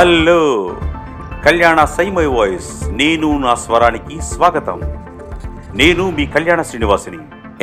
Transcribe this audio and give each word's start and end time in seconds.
Hello. 0.00 0.70
కళ్యాణ 1.44 1.84
సైమై 1.84 2.26
voice. 2.26 2.88
నేను 2.88 3.38
నా 3.38 3.54
స్వరానికి 3.54 4.20
స్వాగతం. 4.22 4.80
నేను 5.74 6.10
మీ 6.10 6.26
కళ్యాణ 6.26 6.62
శ్రీనివాసిని. 6.62 7.16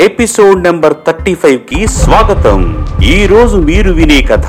ఎపిసోడ్ 0.03 0.63
నెంబర్ 0.63 0.93
థర్టీ 1.07 1.35
ఫైవ్కి 1.35 1.87
స్వాగతం. 1.87 2.87
ఈ 3.03 3.27
రోజు 3.27 3.57
మీరు 3.57 3.91
వినే 3.91 4.21
కథ 4.21 4.45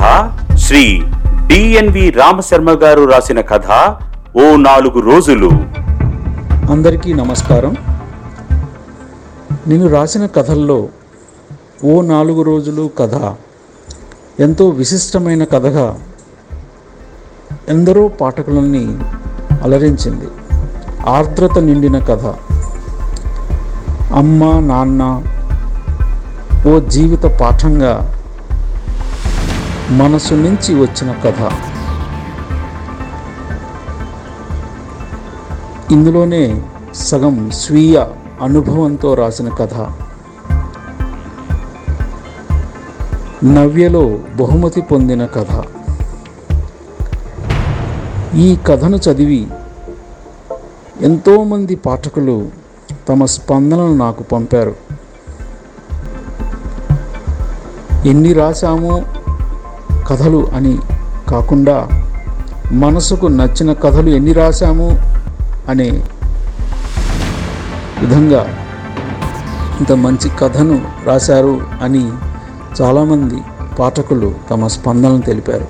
శ్రీ 0.57 1.03
డిఎన్వి 1.47 2.11
రామశర్మ 2.11 2.71
గారు 2.71 3.05
రాసిన 3.05 3.41
కథ 3.41 3.97
ఓ 4.37 4.57
నాలుగు 4.57 5.01
రోజులు. 5.01 5.51
అందరికీ 6.71 7.13
నమస్కారం. 7.13 7.77
నేను 9.67 9.89
రాసిన 9.89 10.27
కథల్లో 10.27 10.89
ఓ 11.85 12.03
నాలుగు 12.03 12.43
రోజులు 12.43 12.91
కథ 12.99 13.35
ఎంతో 14.41 14.69
విశిష్టమైన 14.69 15.45
కథగా 15.45 15.99
ఎందరో 17.69 18.09
పాఠకులని 18.09 18.99
అలరించింది. 19.63 20.27
ఆర్ద్రత 21.09 21.59
నిండిన 21.59 21.99
కథ. 21.99 22.35
అమ్మ 24.13 24.61
నాన్న 24.61 25.23
ఓ 26.69 26.81
జీవిత 26.81 27.23
పాఠంగా 27.23 28.23
మనసు 29.91 30.35
నుంచి 30.35 30.81
వచ్చిన 30.81 31.15
కథ. 31.25 31.53
ఇందులోనే 35.93 36.63
సగం 36.95 37.51
స్వీయ 37.51 38.05
అనుభవంతో 38.43 39.15
రాసిన 39.15 39.49
కథ. 39.49 39.75
నవ్యలో 43.45 44.19
బహుమతి 44.37 44.81
పొందిన 44.81 45.27
కథ. 45.27 45.78
ఈ 48.35 48.57
కథను 48.67 48.97
చదివి 48.97 49.47
ఎంతోమంది 51.01 51.75
పాఠకులు 51.75 52.49
తమ 53.09 53.25
స్పందనలు 53.25 53.95
నాకు 53.95 54.23
పంపారు. 54.23 54.75
ఎన్ని 58.07 58.33
రాశామో 58.33 59.03
కథలు 60.09 60.47
అని 60.55 60.79
కాకుండా 61.29 61.89
మనసుకు 62.73 63.27
నచ్చిన 63.27 63.73
కథలు 63.73 64.09
ఎన్ని 64.11 64.33
రాశాము 64.33 64.91
అనే 65.69 65.91
విధంగా 68.01 68.69
ఇంత 69.79 69.93
మంచి 69.93 70.29
కథను 70.29 70.81
రాశారు 71.05 71.61
అని 71.83 72.13
చాలామంది 72.83 73.37
పాఠకులు 73.79 74.35
తమ 74.51 74.67
స్పందనలు 74.67 75.19
తెలిపారు. 75.19 75.67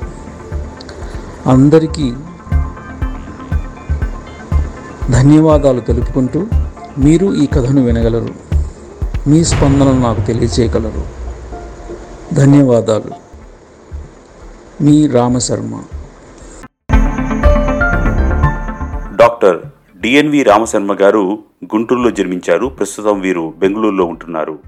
అందరికీ 1.51 2.15
ధన్యవాదాలు 5.11 5.81
తెలుపుకుంటూ 5.81 6.47
మీరు 6.99 7.35
ఈ 7.35 7.47
కథను 7.47 7.85
వినగలరు. 7.85 8.35
మీ 9.29 9.45
స్పందనను 9.45 10.01
నాకు 10.01 10.21
తెలియచేయగలరు 10.21 11.03
ధన్యవాదాలు. 12.35 13.11
మీ 14.83 15.07
రామశర్మ. 15.07 15.83
డాక్టర్ 19.17 19.59
డిఎన్వి 20.01 20.43
రామశర్మ 20.43 20.95
గారు 20.95 21.39
గుంటూరులో 21.65 22.11
జన్మించారు. 22.11 22.67
ప్రస్తుతం 22.67 23.21
వీరు 23.21 23.55
బెంగళూరులో 23.59 24.05
ఉంటున్నారు. 24.05 24.59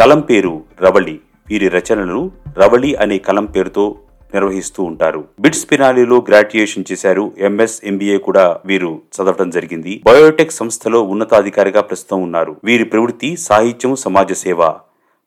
కలం 0.00 0.20
పేరు 0.20 0.60
రవళి. 0.82 1.20
వీరి 1.48 1.68
రచనలు 1.68 2.30
రవళి 2.58 2.94
అనే 2.94 3.18
కలం 3.18 3.44
పేరుతో 3.44 3.96
నిర్వహిస్తూ 4.34 4.82
ఉంటారు. 4.82 5.24
బిట్స్ 5.40 5.70
పినాలిలో 5.72 6.26
గ్రాడ్యుయేషన్ 6.28 6.84
చేశారు. 6.92 7.32
ఎంఎస్ 7.38 7.80
ఎంబీఏ 7.84 8.16
కూడా 8.16 8.60
వీరు 8.66 9.00
చదవడం 9.16 9.50
జరిగింది. 9.50 10.02
బయోటెక్ 10.06 10.52
సంస్థలో 10.52 11.02
ఉన్నతాధికారిగా 11.02 11.80
ప్రస్తుతం 11.80 12.22
ఉన్నారు. 12.22 12.56
వీరి 12.64 12.84
ప్రవృత్తి 12.84 13.36
సాహిత్యం 13.36 13.96
సమాజ 13.96 14.32
సేవ. 14.32 14.72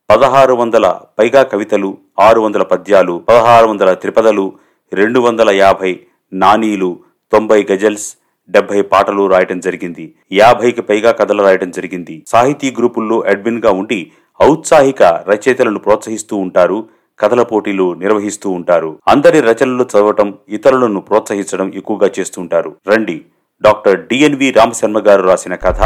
పదహారు 0.09 0.53
వందల 0.53 0.95
పైగా 1.19 1.43
కవితలు 1.43 1.97
ఆరు 2.19 2.41
వందల 2.41 2.63
పద్యాలు 2.63 3.23
పదహారు 3.29 3.67
వందల 3.67 3.93
త్రిపదలు 3.93 4.53
రెండు 4.93 5.19
వందల 5.19 5.49
యాభై 5.49 5.99
నానీలు 6.33 6.99
తొంభై 7.31 7.67
గజల్స్ 7.71 8.17
డెబ్బై 8.49 8.81
పాటలు 8.81 9.27
రాయటం 9.27 9.59
జరిగింది. 9.59 10.13
యాభైకి 10.31 10.81
పైగా 10.81 11.11
కథలు 11.11 11.43
రాయటం 11.43 11.71
జరిగింది. 11.71 12.23
సాహితీ 12.27 12.71
గ్రూపుల్లో 12.71 13.19
అడ్మిన్గా 13.19 13.71
ఉండి 13.71 14.11
ఔత్సాహిక 14.41 15.03
రచయితలను 15.03 15.79
ప్రోత్సహిస్తూ 15.79 16.37
ఉంటారు. 16.37 16.85
కథల 17.19 17.43
పోటీలు 17.43 17.93
నిర్వహిస్తూ 17.93 18.49
ఉంటారు. 18.49 18.99
అందరి 19.07 19.41
రచనలు 19.41 19.83
చదవటం 19.83 20.33
ఇతరులను 20.49 20.99
ప్రోత్సహించడం 20.99 21.73
ఎక్కువగా 21.73 22.09
చేస్తుంటారు 22.19 22.75
రండి 22.87 23.21
డాక్టర్ 23.63 24.07
డిఎన్వి 24.07 24.51
రామశర్మ 24.51 24.99
గారు 24.99 25.23
రాసిన 25.23 25.55
కథ 25.55 25.79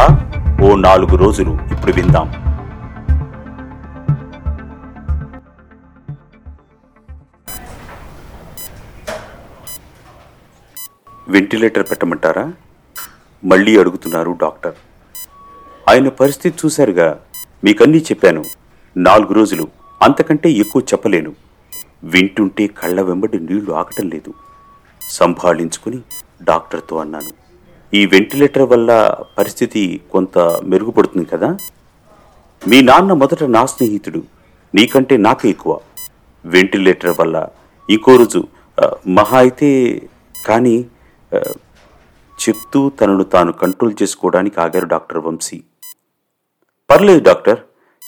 ఓ 0.61 0.75
నాలుగు 0.75 1.17
రోజులు 1.17 1.59
ఇప్పుడు 1.71 1.91
విందాం. 1.91 2.27
వెంటిలేటర్ 11.29 11.87
పెట్టమంటారా? 11.91 12.53
మళ్ళీ 13.45 13.79
అడుగుతున్నారు 13.79 14.37
డాక్టర్. 14.41 14.75
ఆయన 15.89 16.09
పరిస్థితి 16.09 16.57
చూశారుగా. 16.66 17.19
మీకన్నీ 17.63 17.97
చెప్పాను. 17.97 18.43
నాలుగు 18.97 19.33
రోజులు. 19.33 19.76
అంతకంటే 20.02 20.50
ఎక్కువ 20.63 20.81
చెప్పలేను. 20.94 21.31
వింటుంటే 22.03 22.68
కళ్ళ 22.68 23.02
వెంబడి 23.02 23.40
నీళ్ళు 23.40 23.72
ఆగటం 23.72 24.09
లేదు. 24.09 24.34
సంభాళించుకుని 25.09 26.00
డాక్టర్తో 26.41 26.97
అన్నాను. 26.97 27.31
ఈ 27.94 28.06
వెంటిలేటర్ 28.06 28.69
వల్ల 28.72 28.91
పరిస్థితి 29.38 30.02
కొంత 30.12 30.38
మెరుగుపడుతుంది 30.63 31.25
కదా? 31.25 31.58
మీ 32.68 32.81
నాన్న 32.81 33.13
మొదట 33.13 33.44
నా 33.44 33.66
స్నేహితుడు. 33.66 34.22
నీకంటే 34.75 35.18
నాకే 35.18 35.50
ఎక్కువ. 35.50 35.80
వెంటిలేటర్ 36.46 37.19
వల్ల 37.19 37.47
ఇంకో 37.90 38.16
రోజు 38.18 38.47
మహా 39.08 39.38
అయితే 39.38 39.69
కానీ 40.46 40.75
చెప్తూ 42.38 42.90
తనను 42.90 43.24
తాను 43.24 43.52
కంట్రోల్ 43.52 43.94
చేసుకోవడానికి 44.02 44.62
ఆగారు 44.62 44.85
డాక్టర్ 44.85 45.18
వంశీ. 45.18 45.64
పర్లేదు 46.90 47.24
డాక్టర్ 47.24 47.59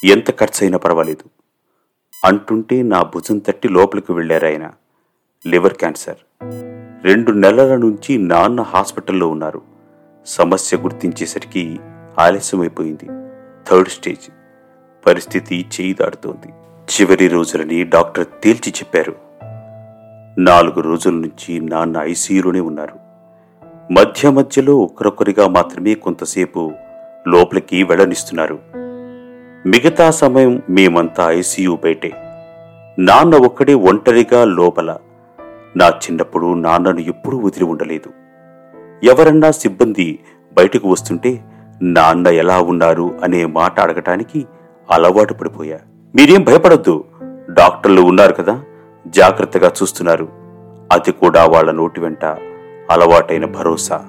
ఎంత 0.06 0.40
ఖర్చయినా 0.40 0.78
పర్వాలేదు. 0.78 1.39
అంటుంటే 2.25 2.84
నా 2.84 3.03
భుజం 3.03 3.38
తట్టి 3.38 3.69
లోపలికి 3.69 4.12
వెళ్ళారాయన 4.12 4.72
లివర్ 5.47 5.74
క్యాన్సర్. 5.74 6.16
రెండు 7.06 7.31
నెలల 7.31 7.75
నుంచి 7.75 8.18
నాన్న 8.18 8.62
హాస్పిటల్లో 8.62 9.28
ఉన్నారు. 9.28 9.62
సమస్య 10.25 10.78
గుర్తించేసరికి 10.78 11.79
ఆలస్యమైపోయింది. 12.19 13.06
Third 13.69 13.90
stage. 13.90 14.31
పరిస్థితి 15.08 15.66
చేయి 15.81 15.94
దాడుతోంది 15.94 16.47
చివరి 16.90 17.28
రోజులని 17.28 17.84
డాక్టర్ 17.84 18.28
తేల్చి 18.44 18.69
చెప్పారు. 18.69 19.16
నాలుగు 20.40 20.79
రోజుల 20.79 21.13
నుంచి 21.13 21.59
నాన్న 21.59 21.97
ఐసీయూలోనే 21.97 22.59
ఉన్నారు. 22.59 23.00
మధ్య 23.94 24.29
మధ్యలో 24.29 24.78
ఒకరొకరిగా 24.78 25.47
మాత్రమే 25.47 25.94
కొంతసేపు 25.94 26.72
లోపలికి 27.28 27.84
వెళ్ళనిస్తున్నారు. 27.84 28.78
మిగతా 29.66 30.12
సమయం 30.12 30.62
మేమంతా 30.70 31.31
ఐసీయూ 31.31 31.75
బయటే 31.84 32.12
నాన్న 33.00 33.36
ఒక్కడే 33.36 33.74
ఒంటరిగా 33.74 34.46
లోపల. 34.46 34.97
నా 35.78 35.88
చిన్నప్పుడు 35.88 36.53
నాన్నను 36.53 37.00
ఎప్పుడూ 37.00 37.38
వదిలి 37.38 37.66
ఉండలేదు. 37.66 38.09
ఎవరన్నా 39.03 39.52
సిబ్బంది 39.52 40.20
బయటకు 40.53 40.90
వస్తుంటే 40.90 41.40
నాన్న 41.81 42.28
ఎలా 42.28 42.59
ఉన్నారు? 42.62 43.12
అనే 43.24 43.46
మాట 43.46 43.80
అడగటానికి 43.80 44.46
అలవాటు 44.92 45.34
పడిపోయా. 45.34 45.80
మీరేం 46.16 46.44
భయపడొద్దు. 46.44 47.06
డాక్టర్లు 47.50 48.02
ఉన్నారు 48.02 48.34
కదా 48.34 48.64
జాగ్రత్తగా 49.08 49.67
చూస్తున్నారు. 49.67 50.28
అది 50.91 51.11
కూడా 51.11 51.46
వాళ్ళ 51.46 51.72
నోటి 51.72 52.02
వెంట 52.02 52.26
అలవాటైన 52.91 53.46
భరోసా. 53.46 54.06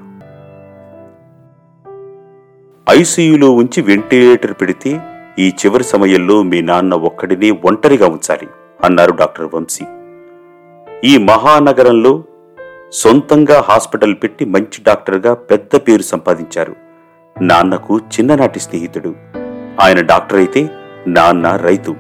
ఐసీయూలో 2.91 3.51
ఉంచి 3.51 3.83
వెంటిలేటర్ 3.83 4.53
పెడితే 4.53 5.01
ఈ 5.41 5.49
చివరి 5.49 5.85
సమయంలో 5.85 6.43
మీ 6.43 6.63
నాన్న 6.63 6.95
ఒక్కడినే 6.95 7.51
ఒంటరిగా 7.51 8.09
ఉంచాలి 8.09 8.49
అన్నారు 8.85 9.13
డాక్టర్ 9.13 9.49
వంశీ. 9.55 9.85
ఈ 11.05 11.19
మహానగరంలో 11.19 12.25
సొంతంగా 12.93 13.61
హాస్పిటల్ 13.61 14.15
పెట్టి 14.15 14.45
మంచి 14.45 14.83
డాక్టర్గా 14.87 15.35
పెద్ద 15.35 15.77
పేరు 15.77 16.03
సంపాదించారు. 16.03 16.77
నాన్నకు 17.43 17.99
చిన్ననాటి 17.99 18.61
స్నేహితుడు. 18.61 19.15
ఆయన 19.81 20.01
డాక్టర్ 20.01 20.39
అయితే 20.39 20.71
నాన్న 21.07 21.57
రైతు. 21.57 21.97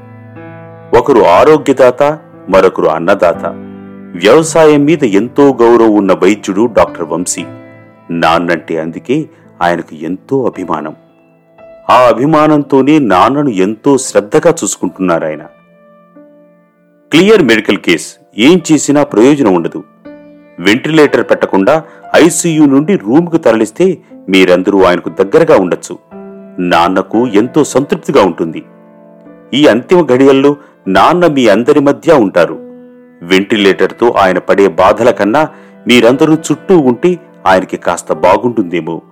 ఒకరు 0.98 1.20
ఆరోగ్యదాత 1.20 2.02
మరొకరు 2.48 2.86
అన్నదాత. 2.86 3.46
వ్యవసాయం 4.24 4.84
మీద 4.84 5.04
ఎంతో 5.04 5.56
గౌరవం 5.62 5.94
ఉన్న 5.94 6.12
వైద్యుడు 6.12 6.66
డాక్టర్ 6.66 7.04
వంశీ. 7.04 7.44
నాన్నంటే 8.10 8.80
అందుకే 8.80 9.28
ఆయనకు 9.62 9.94
ఎంతో 9.94 10.46
అభిమానం. 10.46 10.96
ఆ 11.90 12.08
అభిమానంతోనే 12.08 12.98
నాన్నను 12.98 13.48
ఎంతో 13.48 13.98
శ్రద్ధగా 13.98 14.50
చూసుకుంటున్నారు 14.50 15.24
ఆయన. 15.24 15.42
క్లియర్ 17.12 17.42
మెడికల్ 17.42 17.76
కేస్ 17.76 18.16
ఏం 18.38 18.60
చేసినా 18.72 19.04
ప్రయోజనం 19.04 19.54
ఉండదు. 19.54 19.84
వెంటిలేటర్ 20.58 21.30
పెట్టకుండా 21.30 21.82
ఐసీయూ 22.16 22.64
నుండి 22.64 22.96
రూమ్కు 22.96 23.36
తరలిస్తే 23.36 23.98
మీరందరూ 24.28 24.82
ఆయనకు 24.82 25.08
దగ్గరగా 25.08 25.58
ఉండొచ్చు. 25.58 25.98
నాన్నకు 26.58 27.26
ఎంతో 27.26 27.64
సంతృప్తిగా 27.64 28.22
ఉంటుంది. 28.22 28.62
ఈ 29.54 29.66
అంతిమ 29.66 30.06
ఘడియల్లో 30.06 30.56
నాన్న 30.88 31.26
మీ 31.26 31.48
అందరి 31.48 31.80
మధ్య 31.80 32.12
ఉంటారు. 32.12 32.54
వెంటిలేటర్తో 33.22 34.10
ఆయన 34.10 34.38
పడే 34.38 34.68
బాధల 34.68 35.10
కన్నా 35.10 35.48
మీరందరూ 35.86 36.34
చుట్టూ 36.34 36.78
ఉంటే 36.78 37.18
ఆయనకి 37.46 37.76
కాస్త 37.76 38.12
బాగుంటుందేమో. 38.12 39.02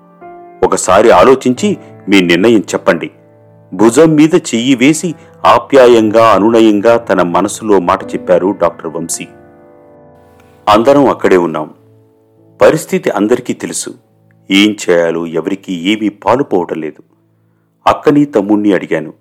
ఒకసారి 0.63 1.11
ఆలోచించి 1.11 1.77
మీ 2.09 2.21
నిర్ణయం 2.21 2.61
చెప్పండి. 2.61 3.11
భుజం 3.75 4.15
మీద 4.15 4.35
చెయ్యి 4.35 4.75
వేసి 4.75 5.15
ఆప్యాయంగా 5.47 6.31
అనునయంగా 6.31 6.97
తన 6.97 7.23
మనసులో 7.23 7.79
మాట 7.79 8.15
చెప్పారు 8.15 8.55
డాక్టర్ 8.63 8.87
వంశీ. 8.87 9.27
అందరం 10.69 11.09
అక్కడే 11.09 11.37
ఉన్నాం. 11.37 11.75
పరిస్థితి 12.61 13.11
అందరికీ 13.11 13.53
తెలుసు. 13.53 13.95
ఏం 14.51 14.77
చేయాలో 14.91 15.27
ఎవరికీ 15.27 15.73
ఏమీ 15.73 16.09
పాలుపోవటం 16.09 16.81
లేదు. 16.81 17.03
అక్కని 17.87 18.25
తమ్ముణ్ణి 18.25 18.73
అడిగాను. 18.73 19.13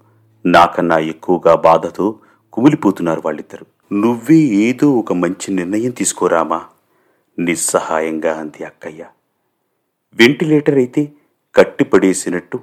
నాకన్నా 0.46 0.98
ఎక్కువగా 0.98 1.56
బాధతో 1.56 2.16
కుమిలిపోతున్నారు 2.54 3.22
వాళ్ళిద్దరు. 3.26 3.66
నువ్వే 3.94 4.36
ఏదో 4.36 4.92
ఒక 4.92 5.14
మంచి 5.14 5.54
నిర్ణయం 5.54 5.92
తీసుకోరామా? 5.92 6.62
నిస్సహాయంగా 7.40 8.40
అంది 8.40 8.64
అక్కయ్య. 8.64 9.06
వెంటిలేటర్ 10.14 10.76
అయితే 10.76 11.12
కట్టిపడేసినట్టు 11.56 12.60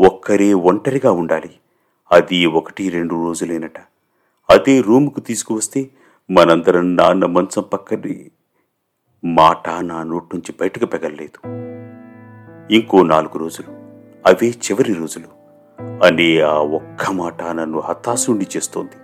ఒక్కరే 0.00 0.54
ఒంటరిగా 0.54 1.12
ఉండాలి. 1.12 1.50
అది 2.12 2.46
ఒకటి 2.46 2.88
రెండు 2.88 3.14
రోజులేనట. 3.14 3.78
అదే 4.50 4.80
రూముకు 4.80 5.20
తీసుకువస్తే 5.20 5.90
మనందరం 6.30 6.96
నాన్న 6.96 7.26
మంచం 7.26 7.62
పక్కనే 7.72 8.30
మాట 9.24 9.68
నా 9.68 10.02
నోటి 10.02 10.26
నుంచి 10.34 10.54
బయటకు 10.60 10.86
పెగలలేదు. 10.86 11.46
ఇంకో 12.70 13.02
నాలుగు 13.02 13.38
రోజులు 13.38 13.70
అవే 14.26 14.50
చివరి 14.50 14.94
రోజులు. 14.94 15.44
అనే 16.04 16.40
ఆ 16.40 16.52
ఒక్క 16.52 17.10
మాట 17.10 17.42
నన్ను 17.42 17.80
హతాశుండి 17.80 18.46
చేస్తోంది. 18.56 18.96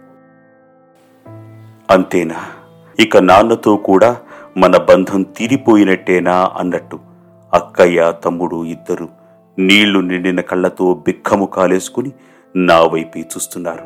అంతేనా? 1.90 2.46
ఇక 3.00 3.16
నాన్నతో 3.16 3.76
కూడా 3.76 4.20
మన 4.56 4.76
బంధం 4.76 5.22
తీరిపోయినట్టేనా 5.22 6.50
అన్నట్టు 6.56 6.98
అక్కయ్య 7.52 8.12
తమ్ముడు 8.24 8.64
ఇద్దరు 8.64 9.19
నీళ్ళు 9.60 10.00
నిండిన 10.00 10.40
కళ్ళతో 10.40 10.94
బిక్కము 10.94 11.46
కాలేసుకుని 11.46 12.12
నా 12.56 12.80
వైపే 12.80 13.20
చూస్తున్నారు. 13.20 13.84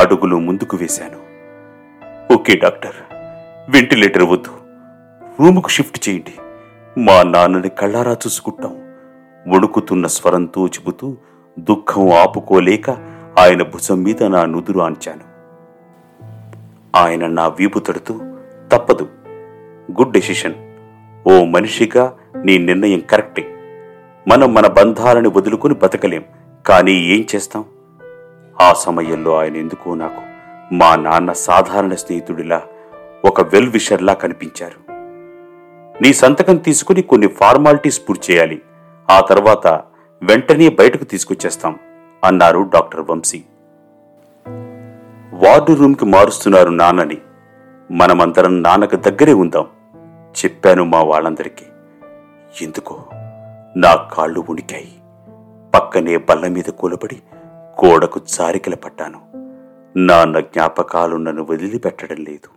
అడుగులు 0.00 0.36
ముందుకు 0.36 0.76
వేశాను. 0.76 1.30
ఓకే 2.34 2.56
డాక్టర్ 2.56 3.14
వెంటిలేటర్ 3.70 4.22
వద్దు. 4.22 4.50
రూముకు 5.40 5.68
షిఫ్ట్ 5.68 6.08
చేయండి. 6.08 6.34
మా 7.00 7.22
నాన్నని 7.22 7.68
కళ్ళారా 7.68 8.12
చూసుకుంటాం. 8.12 8.76
వణుకుతున్న 9.54 10.06
స్వరంతో 10.06 10.66
చెబుతూ 10.66 11.16
దుఃఖం 11.58 12.12
ఆపుకోలేక 12.12 12.90
ఆయన 13.38 13.62
భుజం 13.62 14.02
మీద 14.02 14.22
నా 14.22 14.44
నుదురు 14.44 14.80
ఆంచాను. 14.80 15.24
ఆయన 16.96 17.26
నా 17.26 17.48
వీపు 17.48 17.78
తడుతూ 17.78 18.20
తప్పదు. 18.72 19.08
Good 19.92 20.12
decision. 20.12 20.54
ఓ 21.28 21.44
మనిషిగా 21.44 22.12
నీ 22.44 22.58
నిర్ణయం 22.58 23.00
కరెక్టే. 23.00 23.56
మనం 24.28 24.54
మన 24.54 24.66
బంధాలను 24.66 25.30
వదులుకుని 25.30 25.74
బతకలేం. 25.74 26.24
కానీ 26.66 26.92
ఏం 26.92 27.24
చేస్తాం? 27.34 27.64
ఆ 28.60 28.72
సమయంలో 28.72 29.40
ఆయన 29.40 29.56
ఎందుకో 29.56 29.94
నాకు 29.94 30.20
మా 30.74 30.96
నాన్న 30.96 31.32
సాధారణ 31.32 31.94
స్నేహితుడిలా 31.94 32.62
ఒక 33.24 33.40
వెల్ 33.40 33.68
విషర్లా 33.68 34.12
కనిపించారు. 34.12 34.92
నీ 36.02 36.12
సంతకం 36.12 36.56
తీసుకుని 36.56 37.02
కొన్ని 37.02 37.26
ఫార్మాలిటీస్ 37.26 38.00
పూర్తి 38.08 38.32
చేయాలి. 38.32 38.62
ఆ 39.10 39.20
తర్వాత 39.20 39.66
వెంటనే 40.22 40.68
బయటకు 40.68 41.04
తీసుకొచ్చేస్తాం 41.04 41.78
అన్నారు 42.24 42.70
డాక్టర్ 42.74 43.10
వంశీ. 43.10 43.42
వార్డు 45.32 45.72
రూమ్కి 45.72 46.04
మారుస్తున్నారు 46.04 46.68
నాన్నని. 46.68 47.18
మనమందరం 47.90 48.62
నాన్నకు 48.62 48.96
దగ్గరే 48.96 49.32
ఉందాం 49.32 49.66
చెప్పాను 50.44 50.84
మా 50.84 51.02
వాళ్ళందరికీ. 51.02 51.64
ఎందుకో? 52.64 53.04
నా 53.76 53.94
కాళ్ళు 53.94 54.44
ఉణికాయి 54.48 54.92
పక్కనే 55.74 56.16
బల్ల 56.16 56.46
మీద 56.46 56.64
కూలబడి 56.64 57.16
గోడకు 57.84 58.20
చారికల 58.40 58.74
పట్టాను. 58.74 59.20
నాన్న 59.96 60.40
జ్ఞాపకాలు 60.40 61.16
నన్ను 61.16 61.46
వదిలిపెట్టడం 61.50 62.16
లేదు. 62.16 62.48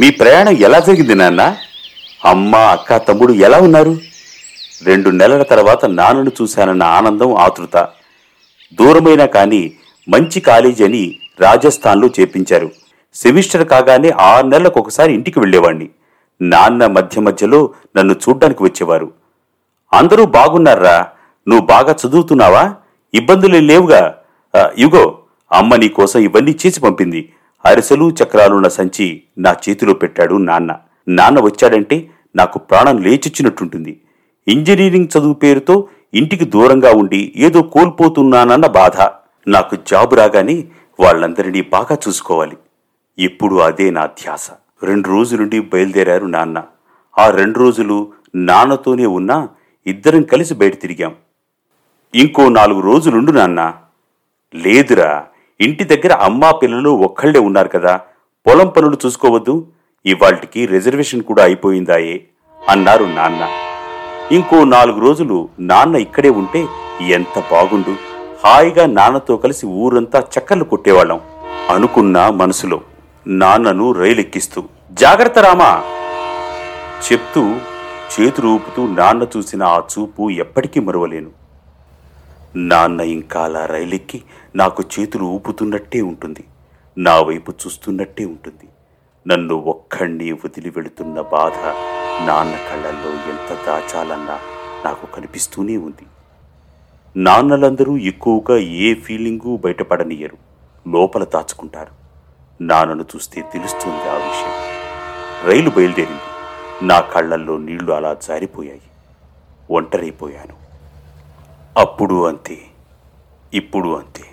మీ 0.00 0.10
ప్రయాణం 0.10 0.52
ఎలా 0.52 0.78
జరిగింది 0.78 1.14
నాన్న? 1.14 1.56
అమ్మ 2.24 2.56
అక్క 2.56 2.96
తమ్ముడు 2.96 3.32
ఎలా 3.32 3.58
ఉన్నారు? 3.58 3.96
రెండు 4.82 5.10
నెలల 5.10 5.42
తర్వాత 5.42 5.84
నాన్నను 5.84 6.32
చూశానన్న 6.42 6.82
ఆనందం 6.82 7.34
ఆతృత. 7.34 7.88
దూరమైనా 8.74 9.26
కానీ 9.26 9.72
మంచి 10.08 10.40
కాలేజీ 10.40 10.84
అని 10.84 11.18
రాజస్థాన్లో 11.40 12.08
చేపించారు 12.20 12.70
సెమిస్టర్ 13.14 13.68
కాగానే 13.68 14.10
ఆరు 14.10 14.46
నెలలకు 14.46 14.80
ఒకసారి 14.80 15.12
ఇంటికి 15.12 15.38
వెళ్ళేవాణ్ణి. 15.38 15.90
నాన్న 16.42 16.86
మధ్య 16.86 17.20
మధ్యలో 17.20 17.70
నన్ను 17.96 18.14
చూడ్డానికి 18.14 18.62
వచ్చేవారు. 18.62 19.12
అందరూ 19.92 20.26
బాగున్నారా? 20.26 21.08
నువ్వు 21.48 21.66
బాగా 21.66 21.96
చదువుతున్నావా? 22.06 22.74
ఇబ్బందులు 23.14 23.58
లేవుగా. 23.58 24.14
ఇగో 24.78 25.18
అమ్మ 25.52 25.76
నీ 25.76 25.88
కోసం 25.88 26.20
ఇవన్నీ 26.20 26.56
చేసి 26.66 26.80
పంపింది. 26.80 27.32
అరిసెలు 27.64 28.10
చక్రాలున్న 28.22 28.68
సంచి 28.68 29.22
నా 29.38 29.56
చేతిలో 29.68 29.94
పెట్టాడు 29.94 30.34
నాన్న. 30.34 30.76
నాన్న 31.08 31.40
వచ్చాడంటే 31.40 32.10
నాకు 32.36 32.58
ప్రాణం 32.58 33.02
లేచిచ్చినట్టుంటుంది. 33.02 34.00
ఇంజనీరింగ్ 34.48 35.18
చదువు 35.18 35.34
పేరుతో 35.34 35.88
ఇంటికి 36.14 36.44
దూరంగా 36.44 36.90
ఉండి 36.90 37.32
ఏదో 37.36 37.62
కోల్పోతున్నానన్న 37.62 38.66
బాధ. 38.66 39.00
నాకు 39.48 39.76
జాబు 39.76 40.14
రాగానే 40.14 40.64
వాళ్ళందరినీ 41.00 41.60
బాగా 41.60 41.98
చూసుకోవాలి. 42.08 42.56
ఎప్పుడు 43.18 43.56
అదే 43.56 43.90
నా 43.90 44.06
ధ్యాస. 44.06 44.50
రెండు 44.82 45.08
రోజుల 45.08 45.40
నుండి 45.40 45.60
బయలుదేరారు 45.60 46.26
నాన్న. 46.26 46.62
ఆ 47.18 47.30
రెండు 47.30 47.58
రోజులు 47.58 48.12
నాన్నతోనే 48.34 49.06
ఉన్నా 49.06 49.48
ఇద్దరం 49.86 50.22
కలిసి 50.22 50.54
బయట 50.54 50.80
తిరిగాం. 50.80 51.14
ఇంకో 52.14 52.48
నాలుగు 52.48 52.80
రోజులుండు 52.80 53.32
నాన్న. 53.32 53.74
లేదురా 54.54 55.26
ఇంటి 55.60 55.84
దగ్గర 55.84 56.12
అమ్మా 56.12 56.50
పిల్లలు 56.50 56.90
ఒక్కళ్ళే 56.90 57.38
ఉన్నారు 57.38 57.68
కదా 57.68 58.00
పొలం 58.46 58.68
పనులు 58.68 58.98
చూసుకోవద్దు 59.06 59.66
ఇవాల్టికి 60.06 60.66
రిజర్వేషన్ 60.66 61.22
కూడా 61.22 61.42
అయిపోయిందాయే 61.42 62.26
అన్నారు 62.68 63.04
నాన్న. 63.04 63.48
ఇంకో 64.32 64.64
నాలుగు 64.64 65.00
రోజులు 65.00 65.48
నాన్న 65.60 65.96
ఇక్కడే 65.96 66.30
ఉంటే 66.30 66.66
ఎంత 67.00 67.44
బాగుండు. 67.50 67.96
హాయిగా 68.44 68.86
నాన్నతో 68.86 69.36
కలిసి 69.36 69.66
ఊరంతా 69.66 70.24
చక్కర్లు 70.38 70.64
కొట్టేవాళ్ళం 70.64 71.20
అనుకున్నా 71.70 72.30
మనసులో. 72.30 72.80
నాన్నను 73.28 73.92
రైలెక్కిస్తూ. 73.92 74.64
జాగ్రత్త 74.92 75.38
రామా! 75.38 75.82
చెప్తూ 77.12 77.56
చేతులు 78.14 78.48
ఊపుతూ 78.48 78.86
నాన్న 78.86 79.26
చూసిన 79.36 79.62
ఆ 79.62 79.78
చూపు 79.78 80.30
ఎప్పటికీ 80.30 80.80
మరువలేను. 80.80 81.30
నాన్న 82.56 83.00
ఇంకా 83.00 83.44
అలా 83.44 83.66
రైలెక్కి 83.66 84.22
నాకు 84.56 84.82
చేతులు 84.82 85.24
ఊపుతున్నట్టే 85.24 86.00
ఉంటుంది. 86.00 86.44
నా 86.98 87.20
వైపు 87.20 87.52
చూస్తున్నట్టే 87.52 88.24
ఉంటుంది. 88.24 88.68
నన్ను 89.26 89.54
ఒక్కడిని 89.54 90.32
వదిలి 90.32 90.70
వెళుతున్న 90.70 91.20
బాధ 91.20 91.58
నాన్న 92.26 92.56
కళ్ళల్లో 92.56 93.10
ఎంత 93.10 93.66
దాచాలన్నా 93.66 94.38
నాకు 94.84 95.06
కనిపిస్తూనే 95.06 95.76
ఉంది. 95.76 96.06
నాన్నలందరూ 97.16 97.96
ఎక్కువగా 97.96 98.58
ఏ 98.58 98.94
ఫీలింగు 98.94 99.56
బయటపడనియరు. 99.56 100.36
లోపల 100.88 101.24
దాచుకుంటారు. 101.24 101.97
నాన్నను 102.60 103.02
చూస్తే 103.02 103.42
తెలుస్తుంది 103.52 103.96
ఆ 103.96 104.14
విషయం. 104.14 104.78
రైలు 105.48 105.70
బయలుదేరింది. 105.70 106.20
నా 106.86 107.00
కళ్ళల్లో 107.00 107.58
నీళ్ళు 107.58 107.92
అలా 107.92 108.14
జారిపోయాయి. 108.14 108.82
ఒంటరైపోయాను. 109.70 110.56
అప్పుడు 111.80 112.26
అంతే. 112.26 112.58
ఇప్పుడు 113.54 113.88
అంతే. 113.88 114.24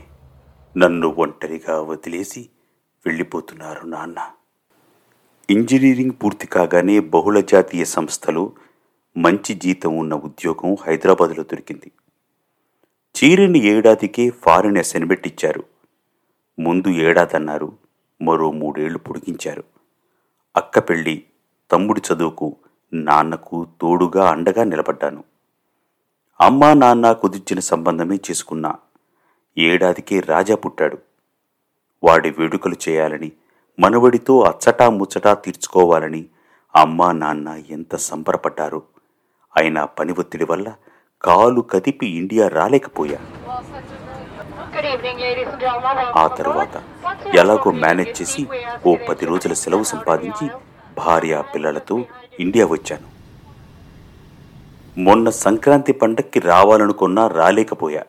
నన్ను 0.77 1.15
ఒంటరిగా 1.17 1.81
వదిలేసి 1.81 2.49
వెళ్ళిపోతున్నారు 3.05 3.85
నాన్న. 3.85 4.15
ఇంజనీరింగ్ 5.49 6.11
పూర్తి 6.11 6.47
కాగానే 6.47 6.99
బహుళ 6.99 7.39
జాతీయ 7.39 7.85
సంస్థలో 7.85 8.51
మంచి 9.17 9.53
జీతం 9.53 9.97
ఉన్న 9.97 10.15
ఉద్యోగం 10.15 10.75
హైదరాబాదులో 10.87 11.43
దొరికింది. 11.43 11.91
చీరని 13.23 13.59
ఏడాదికే 13.59 14.29
ఫారిన్ 14.29 14.77
అసైన్మెంట్ 14.77 15.27
ఇచ్చారు. 15.27 15.63
ముందు 16.59 16.87
ఏడాదన్నారు. 16.87 17.84
మరో 18.21 18.51
మూడేళ్ళు 18.51 18.99
పొడిగించారు. 18.99 19.63
అక్క 20.55 20.79
పెళ్ళి 20.79 21.23
తమ్ముడి 21.71 22.01
చదువుకు 22.13 22.55
నాన్నకు 22.93 23.67
తోడుగా 23.81 24.29
అండగా 24.29 24.63
నిలబడ్డాను. 24.63 25.23
అమ్మా 26.41 26.73
నాన్న 26.73 27.11
కుదిర్చిన 27.11 27.59
సంబంధమే 27.59 28.15
చేసుకున్నా. 28.15 28.75
ఏడాదికే 29.57 30.19
రాజా 30.19 30.55
పుట్టాడు. 30.55 30.97
వాడి 32.03 32.29
వేడుకలు 32.29 32.75
చేయాలని 32.89 33.31
మనవడితో 33.79 34.41
అచ్చటా 34.41 34.89
ముచ్చటా 34.89 35.33
తీర్చుకోవాలని 35.33 36.25
అమ్మా 36.75 37.11
నాన్న 37.11 37.47
ఎంత 37.69 37.95
సంబరపడ్డారు. 37.95 38.83
అయినా 39.57 39.85
పని 39.85 40.13
ఒత్తిడి 40.13 40.45
వల్ల 40.49 40.75
కాలు 41.21 41.61
కదిపి 41.61 42.07
ఇండియా 42.07 42.47
రాలేకపోయా. 42.47 43.19
ఆ 46.15 46.27
తర్వాత 46.27 46.83
ఎలాగో 47.35 47.71
మేనేజ్ 47.71 48.21
చేసి 48.21 48.47
ఓ 48.87 48.95
పది 49.09 49.25
రోజుల 49.25 49.53
సెలవు 49.53 49.83
సంపాదించి 49.83 50.49
భార్య 50.97 51.43
పిల్లలతో 51.55 52.05
ఇండియా 52.39 52.65
వచ్చాను. 52.65 53.15
మొన్న 54.99 55.29
సంక్రాంతి 55.29 55.93
పండక్కి 55.93 56.39
రావాలనుకున్నా 56.39 57.27
రాలేకపోయా. 57.27 58.03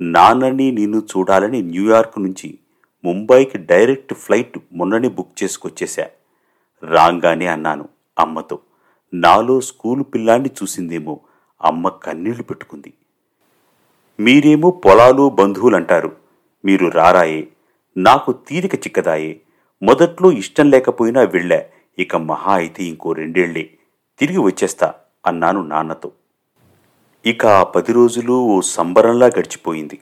నాన్నని 0.00 0.70
నిన్ను 0.70 0.98
చూడాలని 0.98 1.62
న్యూయార్క్ 1.62 2.18
నుంచి 2.18 2.58
ముంబైకి 3.04 3.58
డైరెక్ట్ 3.58 4.14
ఫ్లైట్ 4.14 4.58
మొన్ననే 4.72 5.08
బుక్ 5.08 5.42
చేసుకొచ్చేశా. 5.42 6.06
రాంగానే 6.82 7.46
అన్నాను 7.46 7.88
అమ్మతో. 8.18 8.58
నాలో 9.14 9.60
స్కూలు 9.60 10.02
పిల్లాన్ని 10.02 10.50
చూసిందేమో. 10.62 11.20
అమ్మ 11.64 11.88
కన్నీళ్ళు 11.88 12.42
పెట్టుకుంది. 12.42 12.92
మీరేమో 14.20 14.70
పొలాలు 14.70 15.28
బంధువులంటారు. 15.28 16.16
మీరు 16.64 16.88
రారాయే. 16.88 17.48
నాకు 17.96 18.32
తీరిక 18.32 18.74
చిక్కదాయే. 18.74 19.40
మొదట్లో 19.82 20.32
ఇష్టం 20.32 20.70
లేకపోయినా 20.70 21.20
వెళ్ళా. 21.20 21.62
ఇక 21.98 22.16
మహా 22.16 22.54
అయితే 22.54 22.84
ఇంకో 22.84 23.12
రెండేళ్ళే. 23.12 23.70
తిరిగి 24.18 24.38
వచ్చేస్తా 24.38 24.94
అన్నాను 25.26 25.62
నాన్నతో. 25.62 26.12
ఇక 27.26 27.46
ఆ 27.46 27.62
పది 27.62 27.92
రోజులు 27.92 28.32
ఓ 28.32 28.60
సంబరంలా 28.60 29.26
గడిచిపోయింది. 29.26 30.00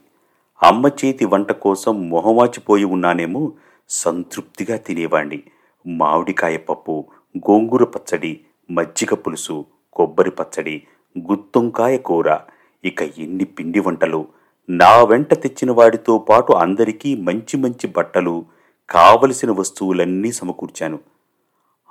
అమ్మ 0.63 0.87
చేతి 0.87 1.25
వంట 1.25 1.53
కోసం 1.53 2.09
మొహమాచిపోయి 2.09 2.85
ఉన్నానేమో 2.85 3.53
సంతృప్తిగా 3.89 4.77
తినేవాణ్ణి. 4.77 5.43
మామిడికాయ 5.87 6.57
పప్పు 6.57 7.05
గోంగూర 7.39 7.85
పచ్చడి 7.85 8.41
మజ్జిగ 8.71 9.15
పులుసు 9.15 9.65
కొబ్బరి 9.93 10.31
పచ్చడి 10.31 10.83
గుత్తొంకాయ 11.19 11.97
కూర 11.97 12.37
ఇక 12.87 13.03
ఎన్ని 13.03 13.45
పిండి 13.45 13.81
వంటలు 13.81 14.21
నా 14.69 15.03
వెంట 15.03 15.35
తెచ్చిన 15.35 15.71
వాడితో 15.71 16.19
పాటు 16.19 16.53
అందరికీ 16.53 17.15
మంచి 17.15 17.57
మంచి 17.57 17.87
బట్టలు 17.87 18.45
కావలసిన 18.89 19.51
వస్తువులన్నీ 19.51 20.33
సమకూర్చాను. 20.33 20.99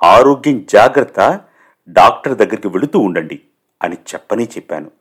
ఆరోగ్యం 0.03 0.65
జాగ్రత్త 0.69 1.19
డాక్టర్ 1.87 2.37
దగ్గరికి 2.37 2.67
వెళుతూ 2.67 2.99
ఉండండి 2.99 3.37
అని 3.81 3.95
చెప్పనే 3.95 4.43
చెప్పాను. 4.43 4.91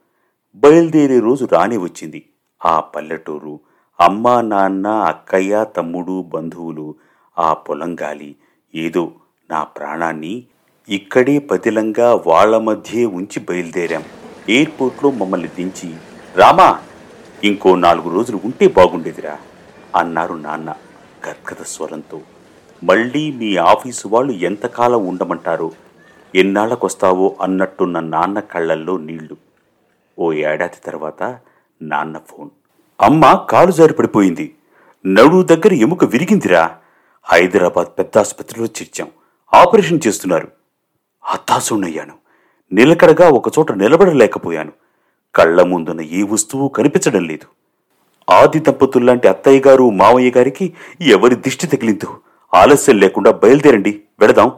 బయలుదేరే 0.54 1.20
రోజు 1.20 1.44
రానే 1.52 1.76
వచ్చింది. 1.76 2.20
ఆ 2.64 2.80
పల్లెటూరు 2.80 3.54
అమ్మా 4.00 4.40
నాన్న 4.42 4.86
అక్కయ్య 4.86 5.64
తమ్ముడు 5.76 6.22
బంధువులు 6.22 6.94
ఆ 7.38 7.52
పొలం 7.54 7.96
గాలి 8.02 8.30
ఏదో 8.74 9.12
నా 9.50 9.64
ప్రాణాన్ని 9.64 10.34
ఇక్కడే 10.88 11.38
పదిలంగా 11.38 12.08
వాళ్ళ 12.26 12.58
మధ్యే 12.58 13.06
ఉంచి 13.06 13.38
బయలుదేరాం. 13.50 14.04
ఎయిర్పోర్ట్లో 14.48 15.10
మమ్మల్ని 15.10 15.48
దించి 15.48 15.94
రామా 16.36 16.80
ఇంకో 17.44 17.76
నాలుగు 17.76 18.08
రోజులు 18.08 18.40
ఉంటే 18.44 18.68
బాగుండేదిరా 18.68 19.38
అన్నారు 19.96 20.34
నాన్న 20.34 20.74
గద్గద 21.28 21.62
స్వరంతో. 21.62 22.20
మళ్ళీ 22.84 23.32
మీ 23.32 23.56
ఆఫీసు 23.56 24.08
వాళ్ళు 24.08 24.32
ఎంతకాలం 24.32 25.06
ఉండమంటారో? 25.06 25.72
ఎన్నాళ్ళకొస్తావో 26.34 27.36
అన్నట్టున్న 27.40 28.00
నాన్న 28.00 28.40
కళ్ళల్లో 28.40 28.98
నీళ్ళు. 28.98 29.36
ఓ 30.18 30.32
ఏడాది 30.32 30.86
తర్వాత 30.86 31.38
నాన్న 31.82 32.18
ఫోన్. 32.18 32.50
అమ్మ 33.00 33.46
కాలు 33.50 33.70
జారి 33.70 33.92
పడిపోయింది. 33.92 34.54
నడు 35.06 35.42
దగ్గర 35.42 35.72
ఎముక 35.72 36.04
విరిగిందిరా. 36.04 36.76
హైదరాబాద్ 37.24 37.98
పెద్ద 37.98 38.18
ఆసుపత్రిలో 38.18 38.66
చేర్చాం. 38.66 39.08
ఆపరేషన్ 39.54 40.00
చేస్తున్నారు. 40.06 40.48
హతాశుణ్ణయ్యాను. 41.24 42.23
నిలకడగా 42.74 43.28
ఒకచోట 43.28 43.72
నిలబడలేకపోయాను. 43.72 44.72
కళ్ళ 45.34 45.62
ముందున్న 45.62 46.00
ఏ 46.00 46.22
వస్తువు 46.22 46.68
కనిపించడం 46.68 47.24
లేదు. 47.24 47.46
ఆది 48.32 48.58
దంపతుల్లాంటి 48.58 49.28
అత్తయ్య 49.28 49.60
గారు 49.60 49.90
మావయ్య 49.90 50.30
గారికి 50.30 50.72
ఎవరి 51.00 51.34
దిష్టి 51.34 51.66
తగిలిందో 51.66 52.16
ఆలస్యం 52.54 52.98
లేకుండా 52.98 53.30
బయలుదేరండి 53.30 54.02
వెళదాం. 54.20 54.52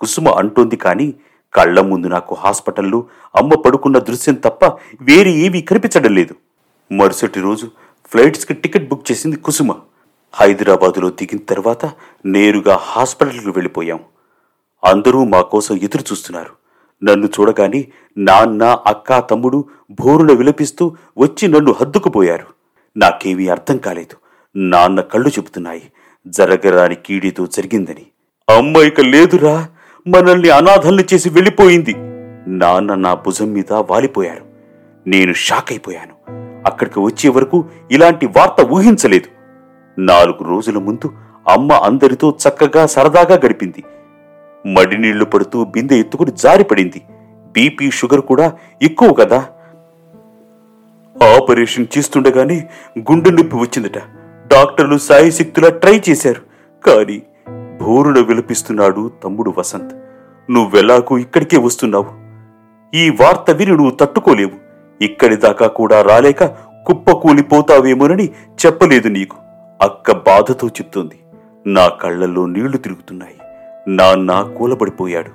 కుసుమ 0.00 0.28
అంటోంది 0.28 0.76
కాని 0.76 1.14
కళ్ళ 1.54 1.80
ముందు 1.80 2.06
నాకు 2.06 2.34
హాస్పిటల్లో 2.34 3.04
అమ్మ 3.36 3.54
పడుకున్న 3.54 3.98
దృశ్యం 3.98 4.34
తప్ప 4.34 4.64
వేరే 5.00 5.30
ఏమీ 5.30 5.62
కనిపించడం 5.62 6.14
లేదు. 6.14 6.34
మరుసటి 6.92 7.40
రోజు 7.40 7.70
ఫ్లైట్స్కి 8.06 8.54
టికెట్ 8.54 8.88
బుక్ 8.88 9.12
చేసింది 9.12 9.36
కుసుమ. 9.36 9.74
హైదరాబాదులో 10.32 11.10
దిగిన 11.10 11.38
తర్వాత 11.48 11.92
నేరుగా 12.26 12.76
హాస్పిటల్కి 12.76 13.50
వెళ్ళిపోయాం. 13.50 14.00
అందరూ 14.84 15.24
మా 15.24 15.40
కోసం 15.40 15.74
ఎదురు 15.76 16.02
చూస్తున్నారు 16.02 16.61
నన్ను 17.04 17.26
చూడగానే 17.26 17.84
నాన్న 18.18 18.62
అక్క 18.62 19.18
తమ్ముడు 19.18 19.64
భోరున 19.90 20.32
విలపిస్తూ 20.32 20.96
వచ్చి 21.18 21.48
నన్ను 21.48 21.74
హద్దుకుపోయారు. 21.80 22.46
నాకేమీ 22.96 23.48
అర్థం 23.48 23.76
కాలేదు. 23.76 24.16
నాన్న 24.56 25.00
కళ్ళు 25.00 25.28
చెబుతున్నాయి. 25.28 25.82
జరగరాని 26.26 26.94
కీడితో 26.94 27.46
జరిగిందని. 27.46 28.06
అమ్మ 28.58 28.76
ఇక 28.76 29.00
లేదురా. 29.00 29.68
మనల్ని 30.06 30.50
అనాథల్ని 30.50 31.04
చేసి 31.14 31.28
వెళ్ళిపోయింది. 31.28 31.94
నాన్న 32.46 32.94
నా 32.94 33.14
భుజం 33.14 33.52
మీద 33.52 33.72
వాలిపోయారు. 33.72 34.44
నేను 35.06 35.32
షాక్ 35.32 35.72
అయిపోయాను. 35.72 36.32
అక్కడికి 36.66 37.00
వచ్చే 37.00 37.30
వరకు 37.30 37.64
ఇలాంటి 37.90 38.26
వార్త 38.26 38.62
ఊహించలేదు. 38.72 39.42
నాలుగు 40.00 40.44
రోజుల 40.44 40.78
ముందు 40.78 41.12
అమ్మ 41.48 41.72
అందరితో 41.72 42.36
చక్కగా 42.48 42.86
సరదాగా 42.86 43.34
గడిపింది. 43.34 43.84
మడినీళ్ళు 44.66 45.24
పడుతూ 45.24 45.64
బిందె 45.64 45.96
ఎత్తుకుని 45.96 46.30
జారిపడింది 46.30 47.02
బీపీ 47.52 47.90
షుగర్ 47.90 48.20
కూడా 48.20 48.52
ఎక్కువ 48.82 49.12
కదా? 49.12 49.46
ఆపరేషన్ 51.22 51.86
చేస్తుండగానే 51.98 52.68
గుండె 52.98 53.30
నొప్పి 53.30 53.56
వచ్చిందట. 53.56 53.98
డాక్టర్లు 54.46 54.98
సాయశక్తులా 54.98 55.68
ట్రై 55.68 56.02
చేశారు. 56.10 56.42
కానీ 56.86 57.22
భోరున 57.82 58.20
విలపిస్తున్నాడు 58.20 59.12
తమ్ముడు 59.24 59.54
వసంత్. 59.58 59.94
నువ్వెలాగూ 60.50 61.18
ఇక్కడికే 61.18 61.56
వస్తున్నావు? 61.56 62.06
ఈ 62.96 63.10
వార్త 63.10 63.50
విని 63.50 63.72
నువ్వు 63.72 63.90
తట్టుకోలేవు. 63.90 64.50
ఇక్కడి 65.04 65.36
దాకా 65.36 65.66
కూడా 65.66 66.02
రాలేక 66.02 66.44
కుప్పకూలిపోతావేమోనని 66.86 68.26
చెప్పలేదు 68.66 69.08
నీకు. 69.08 69.36
అక్క 69.82 70.12
బాధతో 70.12 70.68
చెప్తోంది. 70.68 71.18
నా 71.66 71.88
కళ్ళల్లో 71.88 72.46
నీళ్ళు 72.46 72.76
తిరుగుతున్నాయి. 72.76 73.34
నాన్న 73.88 74.42
కూలబడిపోయాడు. 74.42 75.30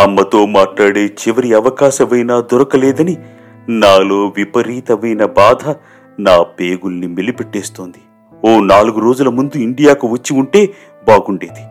అమ్మతో 0.00 0.46
మాట్లాడే 0.46 1.06
చివరి 1.06 1.54
అవకాశమైనా 1.54 2.40
దొరకలేదని 2.40 3.16
నాలో 3.68 4.26
విపరీతమైన 4.26 5.24
బాధ 5.24 5.74
నా 6.20 6.42
పేగుల్ని 6.42 7.06
మెలిపెట్టేస్తోంది. 7.06 7.98
ఓ 8.44 8.60
నాలుగు 8.60 9.00
రోజుల 9.00 9.28
ముందు 9.28 9.58
ఇండియాకు 9.58 10.06
వచ్చి 10.06 10.38
ఉంటే 10.38 10.66
బాగుండేది. 11.08 11.62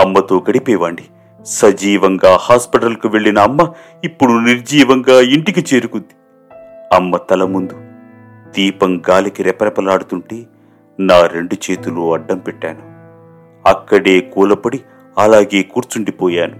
అమ్మతో 0.00 0.44
గడిపేవాణ్ణి. 0.50 1.02
సజీవంగా 1.44 2.38
హాస్పిటల్కు 2.40 3.08
వెళ్ళిన 3.08 3.38
అమ్మ 3.38 3.72
ఇప్పుడు 4.04 4.32
నిర్జీవంగా 4.32 5.20
ఇంటికి 5.20 5.74
చేరుకుంది. 5.74 6.14
అమ్మ 6.94 7.16
తల 7.16 7.44
ముందు 7.44 7.74
దీపం 8.50 9.02
గాలికి 9.10 9.42
రెపరెపలాడుతుంటే 9.42 10.36
నా 11.00 11.26
రెండు 11.26 11.70
చేతులు 11.70 12.12
అడ్డం 12.12 12.38
పెట్టాను. 12.38 12.94
అక్కడే 13.68 14.20
కూలపడి 14.20 14.80
అలాగే 15.18 15.62
కూర్చుండిపోయాను. 15.62 16.56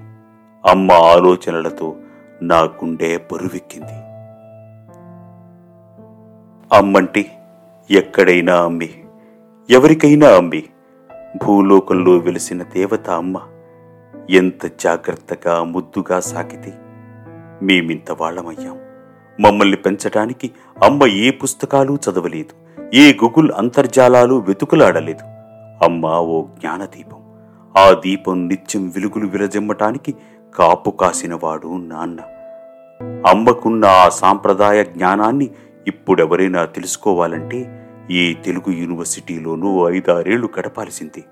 అమ్మ 0.68 0.92
ఆలోచనలతో 0.92 1.96
నా 2.42 2.60
గుండె 2.60 3.18
బరువెక్కింది. 3.32 4.04
అమ్మంటే 6.76 7.30
ఎక్కడైనా 7.90 8.62
అమ్మి 8.62 8.88
ఎవరికైనా 9.70 10.28
అమ్మి 10.28 10.62
భూలోకంలో 11.44 12.16
వెలిసిన 12.16 12.62
దేవత 12.62 13.10
అమ్మ 13.10 13.40
ఎంత 14.30 14.66
జాగ్రత్తగా 14.66 15.64
ముద్దుగా 15.64 16.20
సాకితే 16.20 16.72
మేమింత 17.62 18.12
వాళ్ళమయ్యాం. 18.12 18.78
మమ్మల్ని 19.40 19.76
పెంచటానికి 19.76 20.50
అమ్మ 20.82 21.06
ఏ 21.06 21.30
పుస్తకాలు 21.30 21.98
చదవలేదు 22.10 22.84
ఏ 22.94 23.12
గూగుల్ 23.12 23.52
అంతర్జాలాలు 23.52 24.34
వెతుకులాడలేదు. 24.34 25.24
అమ్మ 25.84 26.06
ఓ 26.06 26.42
జ్ఞానదీపం. 26.42 27.23
ఆ 27.76 27.92
దీపం 27.92 28.48
నిత్యం 28.48 28.88
వెలుగులు 28.88 29.26
విరజమ్మటానికి 29.26 30.14
కాపు 30.58 30.90
కాసినవాడు 30.90 31.76
నాన్న. 31.76 32.20
అమ్మకున్న 33.28 33.84
ఆ 33.84 34.08
సాంప్రదాయ 34.08 34.84
జ్ఞానాన్ని 34.84 35.50
ఇప్పుడెవరైనా 35.86 36.64
తెలుసుకోవాలంటే 36.64 37.88
ఏ 38.10 38.34
తెలుగు 38.34 38.72
యూనివర్సిటీలోనూ 38.72 39.88
ఐదారేళ్ళు 39.88 40.48
గడపాల్సింది. 40.58 41.24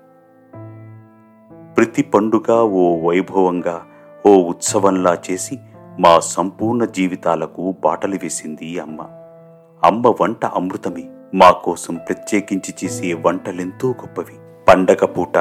ప్రతి 1.77 2.01
పండుగ 2.01 2.51
ఓ 2.51 3.09
వైభవంగా 3.09 3.85
ఓ 4.25 4.35
ఉత్సవంలా 4.49 5.17
చేసి 5.31 5.59
మా 5.99 6.19
సంపూర్ణ 6.19 6.85
జీవితాలకు 6.85 7.75
బాటలు 7.83 8.15
వేసింది 8.15 8.79
అమ్మ. 8.79 9.01
అమ్మ 9.83 10.07
వంట 10.21 10.45
అమృతమే 10.45 11.03
మా 11.33 11.51
కోసం 11.51 11.95
ప్రత్యేకించి 11.95 12.73
చేసే 12.83 13.13
వంటలెంతో 13.13 13.89
గొప్పవి. 13.89 14.65
పండగ 14.67 15.05
పూట 15.05 15.37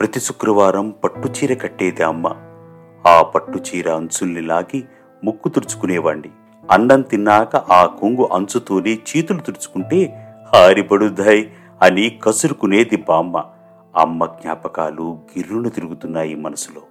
ప్రతి 0.00 0.20
శుక్రవారం 0.20 0.90
పట్టుచీర 0.90 1.54
కట్టేది 1.54 2.02
అమ్మ. 2.02 2.36
ఆ 3.06 3.22
పట్టుచీర 3.22 3.90
అంచుల్ని 3.90 4.40
లాగి 4.40 4.84
ముక్కు 5.24 5.48
తుడుచుకునేవాణ్ణి. 5.48 6.28
అన్నం 6.70 7.00
తిన్నాక 7.00 7.56
ఆ 7.56 7.86
కొంగు 7.86 8.28
అంచుతోనే 8.32 8.90
చీతులు 8.94 9.40
తుడుచుకుంటే 9.40 10.26
హారిబడుదాయ్ 10.54 11.46
అని 11.82 12.18
కసురుకునేది 12.22 12.96
బామ్మ 12.96 13.44
అమ్మ 13.96 14.26
జ్ఞాపకాలు 14.26 15.18
గిర్రును 15.38 15.68
తిరుగుతున్నాయి 15.68 16.34
మనసులో. 16.34 16.82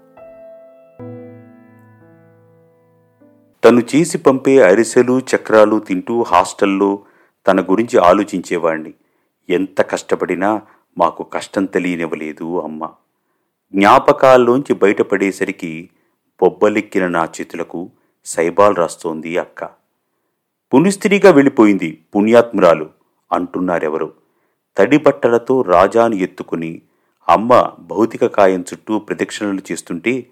తను 3.66 3.82
చేసి 3.96 4.18
పంపే 4.18 4.62
అరిసెలు 4.62 5.20
చక్రాలు 5.20 5.80
తింటూ 5.80 6.24
హాస్టల్లో 6.24 7.00
తన 7.48 7.62
గురించి 7.62 8.00
ఆలోచించేవాణ్ణి. 8.00 8.94
ఎంత 9.50 9.82
కష్టపడినా 9.82 10.62
మాకు 10.98 11.24
కష్టం 11.24 11.66
తెలియనివ్వలేదు 11.66 12.64
అమ్మ. 12.64 12.90
జ్ఞాపకాల్లోంచి 13.76 14.76
బయటపడేసరికి 14.76 15.90
బొబ్బలెక్కిన 16.42 17.08
నా 17.08 17.26
చేతులకు 17.26 17.90
సైబాల్ 18.26 18.76
రాస్తోంది 18.76 19.38
అక్క. 19.38 19.64
పునిస్త్రీగా 20.74 21.32
వెళ్ళిపోయింది 21.32 22.04
పుణ్యాత్మురాలు 22.16 22.90
అంటున్నారెవరు. 23.32 24.14
తడి 24.78 24.98
బట్టలతో 24.98 25.62
రాజాను 25.62 26.16
ఎత్తుకుని 26.16 26.82
అమ్మ 27.30 27.72
భౌతిక 27.80 28.26
కాయం 28.26 28.66
చుట్టూ 28.74 29.00
ప్రదక్షిణలు 29.00 29.62
చేస్తుంటే 29.72 30.28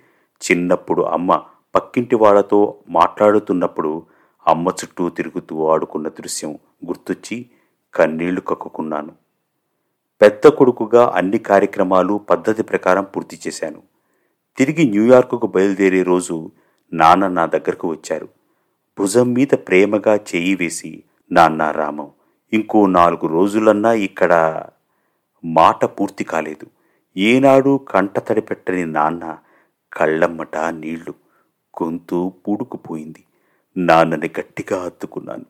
చిన్నప్పుడు 0.51 1.01
అమ్మ 1.01 1.41
పక్కింటి 1.75 2.15
వాళ్ళతో 2.15 2.75
మాట్లాడుతున్నప్పుడు 2.89 4.03
అమ్మ 4.47 4.67
చుట్టూ 4.67 5.09
తిరుగుతూ 5.09 5.67
ఆడుకున్న 5.67 6.07
దృశ్యం 6.07 6.53
గుర్తొచ్చి 6.87 7.45
కన్నీళ్ళు 7.95 8.41
కక్కుకున్నాను. 8.41 9.26
పెద్ద 10.21 10.47
కొడుకుగా 10.47 11.13
అన్ని 11.15 11.38
కార్యక్రమాలు 11.38 12.17
పద్ధతి 12.17 12.63
ప్రకారం 12.63 13.03
పూర్తి 13.03 13.39
చేశాను. 13.47 13.83
తిరిగి 14.57 14.89
న్యూయార్కుకు 14.89 15.47
బయలుదేరే 15.47 16.03
రోజు 16.03 16.51
నాన్న 16.93 17.27
నా 17.27 17.45
దగ్గరకు 17.45 17.88
వచ్చారు. 17.88 18.29
భుజం 19.00 19.33
మీద 19.33 19.47
ప్రేమగా 19.47 20.15
చేయి 20.15 20.55
వేసి 20.55 21.03
నాన్న 21.31 21.71
రామం 21.71 22.09
ఇంకో 22.53 22.88
నాలుగు 22.88 23.27
రోజులన్నా 23.27 23.93
ఇక్కడ 23.93 24.63
మాట 25.45 25.86
పూర్తి 25.86 26.24
కాలేదు. 26.24 26.65
ఏనాడు 27.17 27.79
కంట 27.91 28.19
తడిపెట్టని 28.19 28.86
నాన్న 28.86 29.38
కళ్ళమ్మట 29.93 30.57
నీళ్ళు 30.57 31.13
గొంతు 31.83 32.33
పూడుకుపోయింది. 32.47 33.24
నాన్నని 33.77 34.29
గట్టిగా 34.39 34.83
హత్తుకున్నాను. 34.83 35.45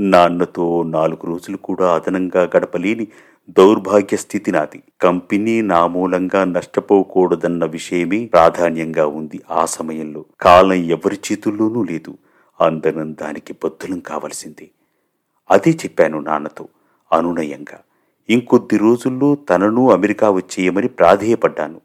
నాన్నతో 0.00 0.82
నాలుగు 0.82 1.26
రోజులు 1.26 1.56
కూడా 1.56 1.94
అదనంగా 1.94 2.42
గడపలేని 2.56 3.06
దౌర్భాగ్య 3.50 4.16
స్థితి 4.16 4.52
నాది 4.52 4.82
కంపెనీ 5.02 5.62
నా 5.62 5.86
మూలంగా 5.86 6.44
నష్టపోకూడదన్న 6.44 7.64
విషయమే 7.64 8.26
ప్రాధాన్యంగా 8.26 9.06
ఉంది 9.06 9.40
ఆ 9.50 9.64
సమయంలో. 9.64 10.24
కాలం 10.40 10.72
ఎవరి 10.72 11.20
చేతుల్లోనూ 11.32 11.82
లేదు. 11.82 12.18
అందరం 12.60 13.16
దానికి 13.20 13.52
బద్దులం 13.52 14.00
కావలసింది. 14.00 14.70
అదే 15.50 15.70
చెప్పాను 15.70 16.20
నాన్నతో 16.20 16.68
అనునయంగా. 17.12 17.80
ఇంకొద్ది 18.30 18.78
రోజుల్లో 18.78 19.34
తనను 19.34 19.90
అమెరికా 19.90 20.30
వచ్చేయమని 20.30 20.88
ప్రాధేయపడ్డాను. 20.88 21.80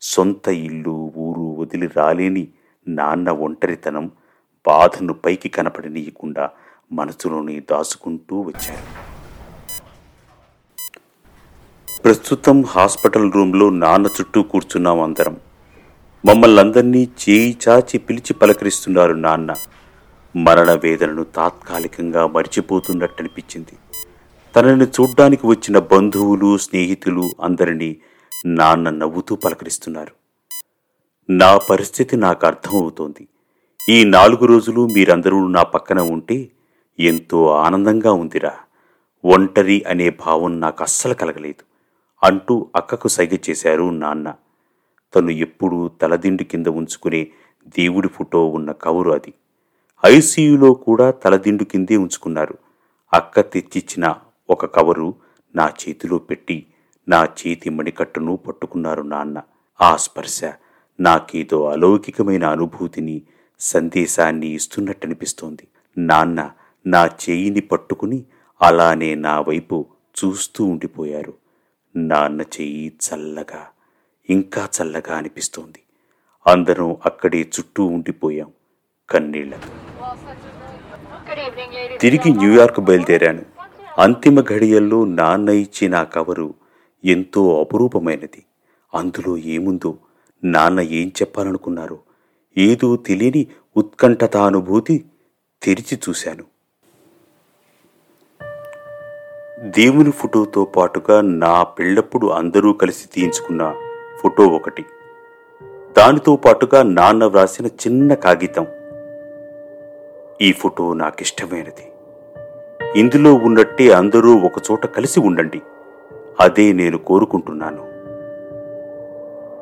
సొంత 0.00 0.48
ఇల్లు 0.48 1.12
ఊరు 1.16 1.60
వదిలి 1.60 1.88
రాలేని 1.96 2.48
నాన్న 2.88 3.30
ఒంటరితనం 3.30 4.10
బాధను 4.66 5.14
పైకి 5.14 5.48
కనపడనీయకుండా 5.48 6.50
మనసులోనే 6.92 7.60
దాచుకుంటూ 7.60 8.40
వచ్చారు. 8.40 9.05
ప్రస్తుతం 12.06 12.64
హాస్పిటల్ 12.64 13.32
రూమ్లో 13.32 13.70
నాన్న 13.70 14.06
చుట్టూ 14.06 14.42
కూర్చున్నాం 14.42 15.00
అందరం. 15.00 15.36
మమ్మల్ని 16.26 16.60
అందరినీ 16.60 17.08
చేయి 17.28 17.56
చాచి 17.68 17.98
పిలిచి 17.98 18.34
పలకరిస్తున్నారు 18.34 19.12
నాన్న. 19.12 19.54
మరణ 20.36 20.72
వేదనను 20.72 21.24
తాత్కాలికంగా 21.24 22.26
మరిచిపోతున్నట్టనిపించింది. 22.26 23.78
తనని 24.56 24.84
చూడ్డానికి 24.84 25.46
వచ్చిన 25.46 25.78
బంధువులు 25.78 26.58
స్నేహితులు 26.58 27.30
అందరినీ 27.42 27.96
నాన్న 28.46 28.90
నవ్వుతూ 28.90 29.36
పలకరిస్తున్నారు. 29.36 30.12
నా 31.30 31.58
పరిస్థితి 31.58 32.16
నాకు 32.16 32.46
అర్థమవుతోంది. 32.46 33.28
ఈ 33.88 34.04
నాలుగు 34.04 34.46
రోజులు 34.46 34.88
మీరందరూ 34.88 35.48
నా 35.48 35.62
పక్కన 35.62 36.00
ఉంటే 36.00 36.48
ఎంతో 37.00 37.48
ఆనందంగా 37.48 38.12
ఉందిరా. 38.12 38.52
ఒంటరి 39.24 39.84
అనే 39.88 40.10
భావం 40.10 40.60
నాకు 40.60 40.82
అస్సలు 40.84 41.14
కలగలేదు. 41.14 41.65
అంటూ 42.22 42.70
అక్కకు 42.76 43.08
సైగ 43.08 43.36
చేశారు 43.50 43.90
నాన్న. 43.90 44.34
తను 45.14 45.30
ఎప్పుడూ 45.30 45.88
తలదిండు 45.88 46.42
కింద 46.42 46.66
ఉంచుకునే 46.66 47.26
దేవుడి 47.68 48.08
ఫోటో 48.08 48.48
ఉన్న 48.48 48.72
కవరు 48.72 49.10
అది. 49.10 49.34
ఐసీయూలో 50.06 50.74
కూడా 50.74 51.10
తలదిండు 51.10 51.64
కిందే 51.64 51.96
ఉంచుకున్నారు. 51.96 52.58
అక్క 53.12 53.40
తెచ్చిచ్చిన 53.40 54.14
ఒక 54.50 54.66
కవరు 54.66 55.14
నా 55.56 55.68
చేతిలో 55.68 56.18
పెట్టి 56.18 56.66
నా 57.08 57.24
చేతి 57.24 57.70
మణికట్టును 57.70 58.36
పట్టుకున్నారు 58.36 59.02
నాన్న. 59.02 59.42
ఆ 59.80 59.96
స్పర్శ 59.96 60.40
నాకేదో 61.00 61.68
అలౌకికమైన 61.68 62.44
అనుభూతిని 62.44 63.22
సందేశాన్ని 63.60 64.46
ఇస్తున్నట్టనిపిస్తోంది. 64.46 65.68
నాన్న 65.98 66.50
నా 66.86 67.06
చేయిని 67.06 67.60
పట్టుకుని 67.60 68.24
అలానే 68.62 69.14
నా 69.14 69.40
వైపు 69.40 69.86
చూస్తూ 70.24 70.64
ఉండిపోయారు. 70.64 71.34
నాన్న 71.96 72.40
చెయ్యి 72.42 72.92
చల్లగా 73.06 73.66
ఇంకా 74.30 74.68
చల్లగా 74.76 75.16
అనిపిస్తోంది. 75.16 75.78
అందరం 76.46 76.96
అక్కడే 77.06 77.40
చుట్టూ 77.40 77.86
ఉండిపోయాం 77.86 78.50
కన్నీళ్ళతో. 79.10 79.70
తిరిగి 81.96 82.30
న్యూయార్క్ 82.30 82.80
బయలుదేరాను. 82.80 83.42
అంతిమ 83.98 84.40
ఘడియల్లో 84.40 85.04
నాన్న 85.04 85.48
ఇచ్చిన 85.48 85.94
ఆ 85.94 86.02
కవరు 86.02 86.54
ఎంతో 87.04 87.60
అపురూపమైనది. 87.60 88.44
అందులో 88.94 89.38
ఏముందో 89.38 89.98
నాన్న 90.44 90.80
ఏం 90.80 91.08
చెప్పాలనుకున్నారో 91.08 91.98
ఏదో 92.58 92.96
తెలియని 92.96 93.46
ఉత్కంఠతానుభూతి 93.76 95.04
తెరిచి 95.62 95.98
చూశాను. 96.08 96.44
దేవుని 99.64 100.10
ఫోటోతో 100.10 100.64
పాటుగా 100.64 101.20
నా 101.20 101.62
పెళ్ళప్పుడు 101.62 102.26
అందరూ 102.26 102.72
కలిసి 102.72 103.08
తీయించుకున్న 103.14 103.74
ఫోటో 104.22 104.42
ఒకటి. 104.42 104.84
దానితో 105.98 106.36
పాటుగా 106.36 106.82
నాన్న 106.82 107.24
వ్రాసిన 107.24 107.66
చిన్న 107.66 108.14
కాగితం. 108.14 108.66
ఈ 110.42 110.52
ఫోటో 110.52 110.94
నాకిష్టమైనది. 110.94 111.92
ఇందులో 112.96 113.34
ఉన్నట్టే 113.34 113.92
అందరూ 113.92 114.40
ఒకచోట 114.40 114.86
కలిసి 114.86 115.20
ఉండండి. 115.20 115.62
అదే 116.40 116.72
నేను 116.72 116.98
కోరుకుంటున్నాను. 116.98 117.82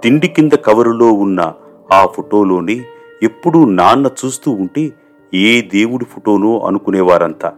తిండి 0.00 0.28
కింద 0.28 0.52
కవరులో 0.52 1.12
ఉన్న 1.12 1.52
ఆ 1.92 2.06
ఫోటోలోని 2.06 2.84
ఎప్పుడూ 3.22 3.64
నాన్న 3.70 4.10
చూస్తూ 4.24 4.50
ఉంటే 4.50 4.92
ఏ 5.34 5.60
దేవుడి 5.60 6.04
ఫోటోనో 6.04 6.60
అనుకునేవారంతా. 6.60 7.52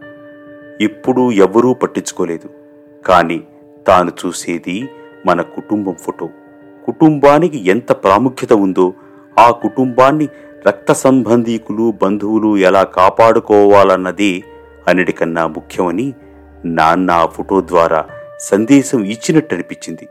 ఎప్పుడూ 0.81 1.31
ఎవరూ 1.31 1.73
పట్టించుకోలేదు. 1.73 2.49
కానీ 3.07 3.47
తాను 3.87 4.11
చూసేది 4.25 4.89
మన 5.25 5.41
కుటుంబం 5.41 5.93
ఫోటో. 5.93 6.29
కుటుంబానికి 6.85 7.69
ఎంత 7.69 7.91
ప్రాముఖ్యత 7.91 8.53
ఉందో 8.53 8.93
ఆ 9.39 9.51
కుటుంబాన్ని 9.51 10.27
రక్త 10.67 10.93
సంబంధీకులు 10.93 11.93
బంధువులు 12.01 12.57
ఎలా 12.57 12.83
కాపాడుకోవాలన్నది 12.83 14.43
అన్నిటికన్నా 14.87 15.47
ముఖ్యమని 15.47 16.13
నాన్న 16.65 17.11
ఆ 17.11 17.25
ఫోటో 17.25 17.61
ద్వారా 17.61 18.05
సందేశం 18.39 19.03
ఇచ్చినట్టు 19.03 19.53
అనిపించింది. 19.53 20.07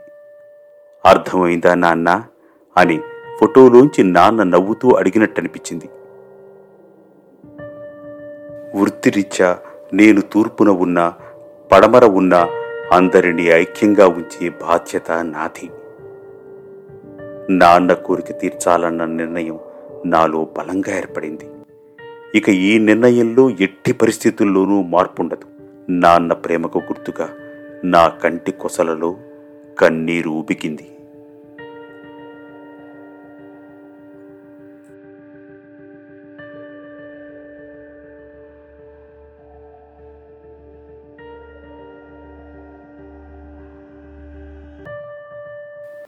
అర్థమైందా 1.05 1.73
నాన్న? 1.73 2.23
అని 2.77 3.01
ఫోటోలోంచి 3.39 4.03
నాన్న 4.03 4.43
నవ్వుతూ 4.43 4.91
అడిగినట్టు 4.91 5.39
అనిపించింది. 5.39 5.89
వృత్తిరీత్యా 8.75 9.57
నేను 9.93 10.21
తూర్పున 10.21 10.69
ఉన్నా 10.69 11.13
పడమర 11.71 12.05
ఉన్నా 12.05 12.49
అందరినీ 12.93 13.43
ఐక్యంగా 13.43 14.07
ఉంచే 14.07 14.49
బాధ్యత 14.49 15.11
నాది. 15.11 15.69
నాన్న 17.49 17.93
కోరిక 17.93 18.39
తీర్చాలన్న 18.39 19.05
నిర్ణయం 19.05 19.59
నాలో 20.05 20.47
బలంగా 20.57 20.97
ఏర్పడింది. 20.97 21.45
ఇక 22.35 22.49
ఈ 22.49 22.77
నిర్ణయంలో 22.77 23.49
ఎట్టి 23.49 23.91
పరిస్థితుల్లోనూ 23.91 24.81
మార్పుండదు. 24.81 25.47
నాన్న 25.89 26.33
ప్రేమకు 26.33 26.79
గుర్తుగా 26.79 27.29
నా 27.83 28.07
కంటి 28.07 28.51
కొసలలో 28.51 29.15
కన్నీరు 29.79 30.29
ఉబికింది 30.29 30.96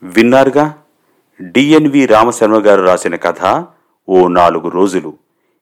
విన్నారుగా? 0.09 0.81
డిఎన్వి 1.41 2.05
రామశర్మ 2.05 2.53
గారు 2.53 2.81
రాసిన 2.81 3.15
కథ 3.15 3.65
ఓ 4.09 4.27
నాలుగు 4.27 4.67
రోజులు. 4.67 5.17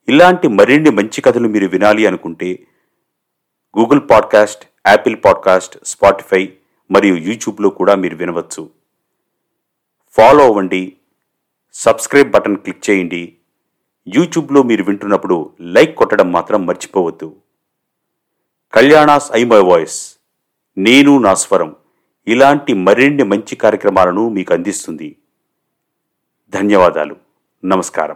ఇలాంటి 0.09 0.47
మరిన్ని 0.47 0.89
మంచి 0.89 1.21
కథలు 1.21 1.47
మీరు 1.47 1.67
వినాలి 1.67 2.05
అనుకుంటే 2.05 2.59
Google 3.79 4.01
podcast 4.11 4.65
Apple 4.87 5.15
podcast 5.25 5.77
Spotify 5.85 6.53
మరియు 6.91 7.15
యూట్యూబ్లో 7.15 7.69
కూడా 7.69 7.95
మీరు 7.95 8.15
వినవచ్చు. 8.15 8.69
ఫాలో 10.11 10.43
అవ్వండి 10.43 10.93
సబ్స్క్రైబ్ 11.73 12.31
బటన్ 12.31 12.57
క్లిక్ 12.57 12.89
చేయండి. 12.89 13.33
యూట్యూబ్లో 14.07 14.63
మీరు 14.63 14.83
వింటున్నప్పుడు 14.83 15.51
లైక్ 15.61 15.95
కొట్టడం 15.95 16.31
మాత్రం 16.31 16.65
మర్చిపోవద్దు. 16.65 17.35
Kalyana's 18.73 19.31
I 19.33 19.43
my 19.43 19.59
voice. 19.59 20.15
నేను 20.77 21.17
నా 21.17 21.33
స్వరం. 21.33 21.75
ఇలాంటి 22.27 22.73
మరిన్ని 22.73 23.23
మంచి 23.23 23.55
కార్యక్రమాలను 23.55 24.29
మీకు 24.29 24.53
అందిస్తుంది. 24.53 25.15
ధన్యవాదాలు. 26.49 27.15
నమస్కారం. 27.65 28.15